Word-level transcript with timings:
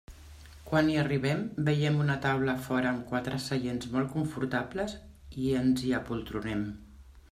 Quan 0.69 0.87
hi 0.91 0.95
arribem, 1.01 1.43
veiem 1.67 1.99
una 2.05 2.15
taula 2.25 2.55
a 2.57 2.63
fora 2.69 2.89
amb 2.95 3.05
quatre 3.13 3.39
seients 3.45 3.93
molt 3.95 4.13
confortables 4.17 5.01
i 5.47 5.57
ens 5.63 5.89
hi 5.89 5.99
apoltronem. 6.03 6.71